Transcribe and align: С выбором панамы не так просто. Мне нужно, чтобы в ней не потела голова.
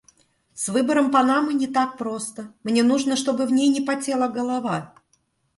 С 0.61 0.65
выбором 0.75 1.11
панамы 1.11 1.53
не 1.53 1.67
так 1.67 1.95
просто. 1.99 2.51
Мне 2.63 2.81
нужно, 2.81 3.15
чтобы 3.15 3.45
в 3.45 3.51
ней 3.51 3.67
не 3.69 3.81
потела 3.81 4.27
голова. 4.27 4.95